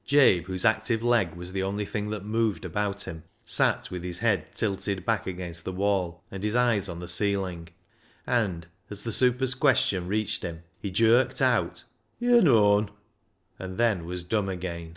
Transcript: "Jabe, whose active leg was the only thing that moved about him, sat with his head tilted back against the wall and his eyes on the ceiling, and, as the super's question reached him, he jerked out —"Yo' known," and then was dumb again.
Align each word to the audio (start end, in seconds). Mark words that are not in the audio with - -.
"Jabe, 0.06 0.42
whose 0.44 0.64
active 0.64 1.02
leg 1.02 1.34
was 1.34 1.50
the 1.50 1.64
only 1.64 1.84
thing 1.84 2.10
that 2.10 2.24
moved 2.24 2.64
about 2.64 3.02
him, 3.08 3.24
sat 3.44 3.90
with 3.90 4.04
his 4.04 4.18
head 4.20 4.54
tilted 4.54 5.04
back 5.04 5.26
against 5.26 5.64
the 5.64 5.72
wall 5.72 6.22
and 6.30 6.44
his 6.44 6.54
eyes 6.54 6.88
on 6.88 7.00
the 7.00 7.08
ceiling, 7.08 7.66
and, 8.24 8.68
as 8.88 9.02
the 9.02 9.10
super's 9.10 9.52
question 9.56 10.06
reached 10.06 10.44
him, 10.44 10.62
he 10.78 10.92
jerked 10.92 11.42
out 11.42 11.82
—"Yo' 12.20 12.38
known," 12.38 12.92
and 13.58 13.78
then 13.78 14.04
was 14.04 14.22
dumb 14.22 14.48
again. 14.48 14.96